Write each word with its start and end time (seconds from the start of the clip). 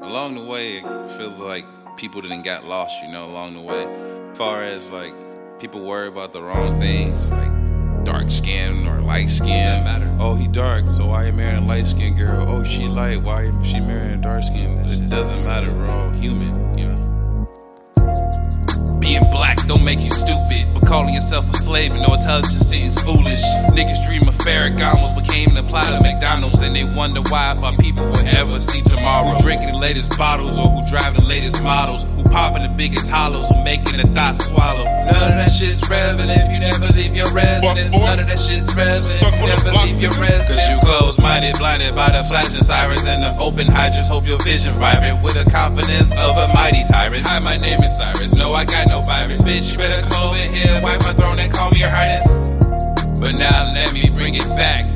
along 0.00 0.34
the 0.34 0.44
way, 0.44 0.78
it 0.78 1.12
feels 1.12 1.40
like 1.40 1.64
people 1.96 2.20
didn't 2.20 2.42
got 2.42 2.64
lost, 2.64 3.02
you 3.02 3.10
know, 3.10 3.26
along 3.26 3.54
the 3.54 3.60
way. 3.60 3.84
As 4.30 4.38
far 4.38 4.62
as 4.62 4.90
like 4.90 5.14
people 5.60 5.80
worry 5.80 6.08
about 6.08 6.32
the 6.32 6.42
wrong 6.42 6.78
things, 6.80 7.30
like 7.30 8.04
dark 8.04 8.30
skin 8.30 8.86
or 8.86 9.00
light 9.00 9.28
skin. 9.28 9.84
matter? 9.84 10.16
Oh, 10.18 10.34
he 10.34 10.48
dark, 10.48 10.88
so 10.88 11.08
why 11.08 11.26
you 11.26 11.32
marrying 11.32 11.64
a 11.64 11.66
light 11.66 11.86
skin 11.86 12.16
girl? 12.16 12.44
Oh, 12.48 12.64
she 12.64 12.86
light, 12.86 13.22
why 13.22 13.50
she 13.62 13.80
marrying 13.80 14.20
dark 14.20 14.44
skin? 14.44 14.78
It 14.86 15.08
doesn't 15.08 15.44
matter, 15.50 15.72
we're 15.72 15.90
all 15.90 16.10
human, 16.10 16.78
you 16.78 16.86
know. 16.86 17.00
Being 19.00 19.24
black 19.30 19.58
don't 19.66 19.84
make 19.84 20.00
you 20.00 20.10
stupid, 20.10 20.68
but 20.72 20.86
calling 20.86 21.14
yourself 21.14 21.48
a 21.50 21.56
slave 21.56 21.92
and 21.92 22.02
no 22.02 22.14
intelligence 22.14 22.66
seems 22.66 23.00
foolish. 23.00 23.42
Niggas 23.72 24.06
dream 24.06 24.28
of 24.28 24.36
Ferragamos, 24.38 25.14
but 25.14 25.24
can't 25.26 25.50
even 25.50 25.56
apply 25.56 25.90
to 25.96 26.02
McDonald's, 26.02 26.60
and 26.62 26.74
they 26.74 26.84
wonder 26.96 27.20
why 27.28 27.52
if 27.52 27.64
our 27.64 27.76
people 27.76 28.06
will 28.06 28.26
ever 28.36 28.58
see 28.58 28.82
tomorrow. 28.82 29.29
Who 29.90 30.06
drinking 30.06 30.14
the 30.14 30.14
latest 30.14 30.18
bottles 30.18 30.58
or 30.60 30.68
who 30.68 30.88
drive 30.88 31.14
the 31.16 31.24
latest 31.24 31.62
models? 31.62 32.04
Who 32.12 32.22
popping 32.22 32.62
the 32.62 32.68
biggest 32.68 33.10
hollows 33.10 33.50
or 33.50 33.64
making 33.64 33.98
the 33.98 34.06
thoughts 34.14 34.46
swallow? 34.46 34.84
None 34.84 35.34
of 35.34 35.38
that 35.42 35.50
shit's 35.50 35.82
relevant 35.90 36.30
if 36.30 36.46
you 36.46 36.60
never 36.60 36.86
leave 36.94 37.14
your 37.14 37.32
residence. 37.34 37.90
None 37.90 38.20
of 38.20 38.26
that 38.26 38.38
shit's 38.38 38.70
relevant 38.76 39.18
if 39.18 39.34
you 39.34 39.46
never 39.50 39.70
leave 39.82 40.00
your 40.00 40.12
nigga. 40.12 40.30
residence. 40.30 40.62
Cause 40.62 40.68
you 40.70 40.76
closed 40.86 41.18
minded, 41.20 41.58
blinded 41.58 41.94
by 41.96 42.10
the 42.10 42.22
flashing 42.22 42.62
sirens 42.62 43.04
and 43.06 43.22
the 43.22 43.34
open 43.42 43.66
hydrants. 43.66 44.08
Hope 44.08 44.26
your 44.26 44.38
vision 44.46 44.74
vibrant 44.74 45.22
with 45.22 45.34
the 45.34 45.50
confidence 45.50 46.14
of 46.22 46.38
a 46.38 46.46
mighty 46.54 46.84
tyrant. 46.86 47.26
Hi, 47.26 47.40
my 47.40 47.56
name 47.56 47.82
is 47.82 47.96
Cyrus. 47.98 48.34
No, 48.34 48.52
I 48.54 48.64
got 48.64 48.86
no 48.86 49.02
virus. 49.02 49.42
Bitch, 49.42 49.72
you 49.72 49.78
better 49.78 50.06
come 50.06 50.22
over 50.22 50.38
here, 50.38 50.78
wipe 50.82 51.02
my 51.02 51.14
throne 51.14 51.38
and 51.38 51.50
call 51.50 51.70
me 51.74 51.80
your 51.82 51.90
highness. 51.90 52.22
But 53.18 53.34
now 53.34 53.66
let 53.74 53.92
me 53.92 54.08
bring 54.10 54.36
it 54.36 54.46
back. 54.54 54.89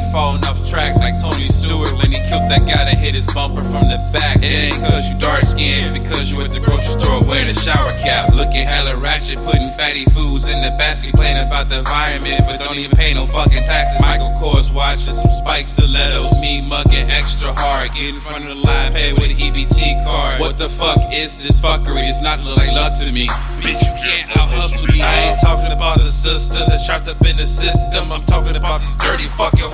Keep 0.00 0.12
falling 0.12 0.44
off 0.46 0.56
track 0.66 0.96
like 0.96 1.12
Tony 1.20 1.44
Stewart 1.44 1.92
when 1.98 2.12
he 2.12 2.18
killed 2.24 2.48
that 2.48 2.64
guy 2.64 2.88
that 2.88 2.96
hit 2.96 3.12
his 3.12 3.26
bumper 3.34 3.62
from 3.62 3.84
the 3.92 4.00
back. 4.12 4.40
It 4.40 4.72
ain't 4.72 4.80
cause 4.80 5.10
you 5.10 5.18
dark 5.18 5.42
skinned, 5.44 5.92
because 5.92 6.32
you 6.32 6.40
at 6.40 6.50
the 6.50 6.60
grocery 6.60 6.96
store 6.96 7.20
wearing 7.28 7.52
a 7.52 7.54
shower 7.54 7.92
cap. 8.00 8.32
Looking 8.32 8.64
hella 8.64 8.96
ratchet, 8.96 9.36
putting 9.44 9.68
fatty 9.76 10.06
foods 10.16 10.48
in 10.48 10.62
the 10.62 10.70
basket, 10.80 11.10
complaining 11.10 11.44
about 11.44 11.68
the 11.68 11.84
environment, 11.84 12.48
but 12.48 12.58
don't 12.60 12.76
even 12.76 12.96
pay 12.96 13.12
no 13.12 13.26
fucking 13.26 13.62
taxes. 13.64 14.00
Michael 14.00 14.32
Kors 14.40 14.72
watching 14.72 15.12
some 15.12 15.32
spike 15.32 15.66
stilettos, 15.66 16.32
me 16.40 16.62
mugging 16.62 17.10
extra 17.10 17.52
hard, 17.52 17.92
get 17.92 18.14
in 18.14 18.20
front 18.20 18.44
of 18.44 18.56
the 18.56 18.62
line, 18.64 18.92
pay 18.92 19.12
with 19.12 19.28
an 19.28 19.36
EBT 19.36 20.00
card. 20.04 20.40
What 20.40 20.56
the 20.56 20.70
fuck 20.70 21.12
is 21.12 21.36
this 21.36 21.60
fuckery? 21.60 22.08
It's 22.08 22.22
not 22.22 22.40
look 22.40 22.56
like 22.56 22.72
luck 22.72 22.96
to 23.04 23.12
me. 23.12 23.28
Bitch, 23.60 23.84
you 23.84 23.94
can't 24.00 24.32
out 24.38 24.48
hustle 24.48 24.88
me. 24.88 25.02
I 25.02 25.28
ain't 25.28 25.40
talking 25.40 25.72
about 25.72 25.98
the 25.98 26.08
sisters 26.08 26.68
that 26.68 26.80
trapped 26.86 27.08
up 27.08 27.20
in 27.26 27.36
the 27.36 27.46
system. 27.46 28.10
I'm 28.10 28.24
talking 28.24 28.56
about 28.56 28.80
these 28.80 28.96
dirty 28.96 29.28
fucking 29.36 29.69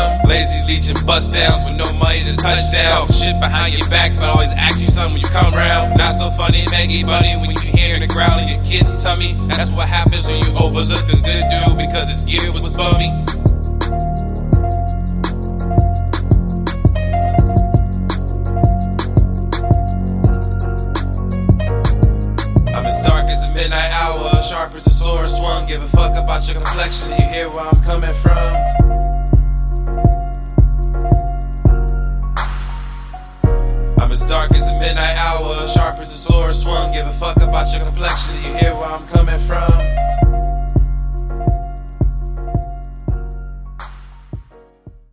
victim. 0.00 0.28
Lazy 0.28 0.60
leeching 0.66 1.06
bust 1.06 1.32
downs 1.32 1.64
with 1.68 1.76
no 1.76 1.92
money 1.98 2.22
to 2.22 2.36
touch 2.36 2.72
down. 2.72 3.08
shit 3.12 3.38
behind 3.40 3.76
your 3.76 3.88
back, 3.88 4.14
but 4.16 4.24
always 4.24 4.52
ask 4.56 4.80
you 4.80 4.88
something 4.88 5.14
when 5.14 5.22
you 5.22 5.28
come 5.28 5.52
round. 5.54 5.96
Not 5.96 6.12
so 6.12 6.30
funny, 6.30 6.64
Maggie 6.70 7.04
Bunny, 7.04 7.36
when 7.36 7.50
you 7.50 7.58
hear 7.58 7.98
the 7.98 8.06
growl 8.06 8.38
in 8.38 8.48
your 8.48 8.62
kid's 8.64 8.94
tummy. 9.02 9.32
That's 9.48 9.72
what 9.72 9.88
happens 9.88 10.28
when 10.28 10.42
you 10.42 10.52
overlook 10.58 11.04
a 11.08 11.20
good 11.20 11.44
dude 11.50 11.78
because 11.78 12.10
his 12.10 12.24
gear 12.24 12.52
was 12.52 12.76
bummy. 12.76 13.10
I'm 22.74 22.86
as 22.86 23.00
dark 23.04 23.26
as 23.26 23.42
a 23.42 23.52
midnight 23.54 23.90
hour, 23.90 24.40
sharp 24.42 24.74
as 24.74 24.86
a 24.86 24.90
sword 24.90 25.26
swung. 25.26 25.66
Give 25.66 25.82
a 25.82 25.88
fuck 25.88 26.16
about 26.16 26.46
your 26.46 26.56
complexion. 26.56 27.10
You 27.10 27.28
hear 27.28 27.50
where 27.50 27.64
I'm 27.64 27.82
coming 27.82 28.14
from? 28.14 28.79
I'm 34.10 34.14
as 34.14 34.26
dark 34.26 34.50
as 34.56 34.66
a 34.66 34.72
midnight 34.72 35.16
hour, 35.18 35.64
sharp 35.68 36.00
as 36.00 36.12
a 36.12 36.16
sword 36.16 36.52
swung. 36.52 36.90
Give 36.90 37.06
a 37.06 37.12
fuck 37.12 37.36
about 37.36 37.72
your 37.72 37.84
complexion. 37.84 38.34
You 38.42 38.58
hear 38.58 38.74
where 38.74 38.86
I'm 38.86 39.06
coming 39.06 39.38
from? 39.38 39.69